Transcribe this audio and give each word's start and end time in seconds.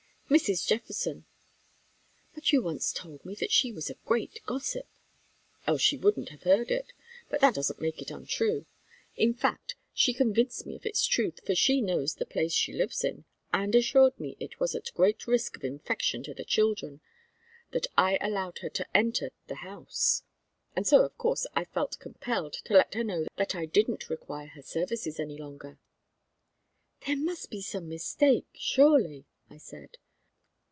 "Mrs. 0.41 0.65
Jeffreson." 0.65 1.25
"But 2.33 2.53
you 2.53 2.61
once 2.63 2.93
told 2.93 3.25
me 3.25 3.35
that 3.35 3.51
she 3.51 3.69
was 3.73 3.89
a 3.89 3.95
great 4.05 4.39
gossip." 4.45 4.87
"Else 5.67 5.81
she 5.81 5.97
wouldn't 5.97 6.29
have 6.29 6.43
heard 6.43 6.71
it. 6.71 6.93
But 7.29 7.41
that 7.41 7.53
doesn't 7.55 7.81
make 7.81 8.01
it 8.01 8.09
untrue. 8.11 8.65
In 9.17 9.33
fact, 9.33 9.75
she 9.93 10.13
convinced 10.13 10.65
me 10.65 10.73
of 10.77 10.85
its 10.85 11.05
truth, 11.05 11.41
for 11.45 11.53
she 11.53 11.81
knows 11.81 12.15
the 12.15 12.25
place 12.25 12.53
she 12.53 12.71
lives 12.71 13.03
in, 13.03 13.25
and 13.53 13.75
assured 13.75 14.17
me 14.21 14.37
it 14.39 14.57
was 14.57 14.73
at 14.73 14.93
great 14.93 15.27
risk 15.27 15.57
of 15.57 15.65
infection 15.65 16.23
to 16.23 16.33
the 16.33 16.45
children 16.45 17.01
that 17.71 17.87
I 17.97 18.17
allowed 18.21 18.59
her 18.59 18.69
to 18.69 18.87
enter 18.95 19.31
the 19.47 19.55
house; 19.55 20.23
and 20.77 20.87
so, 20.87 21.01
of 21.03 21.17
course, 21.17 21.45
I 21.57 21.65
felt 21.65 21.99
compelled 21.99 22.53
to 22.53 22.73
let 22.73 22.93
her 22.93 23.03
know 23.03 23.25
that 23.35 23.53
I 23.53 23.65
didn't 23.65 24.09
require 24.09 24.47
her 24.55 24.61
services 24.61 25.19
any 25.19 25.35
longer." 25.37 25.77
"There 27.05 27.17
must 27.17 27.49
be 27.49 27.61
some 27.61 27.89
mistake, 27.89 28.47
surely!" 28.53 29.25
I 29.49 29.57
said. 29.57 29.97